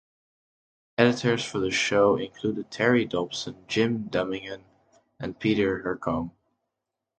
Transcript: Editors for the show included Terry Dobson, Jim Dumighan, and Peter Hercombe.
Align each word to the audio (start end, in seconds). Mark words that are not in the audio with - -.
Editors 0.97 1.45
for 1.45 1.59
the 1.59 1.69
show 1.69 2.15
included 2.15 2.71
Terry 2.71 3.05
Dobson, 3.05 3.63
Jim 3.67 4.09
Dumighan, 4.09 4.63
and 5.19 5.39
Peter 5.39 5.83
Hercombe. 5.83 6.31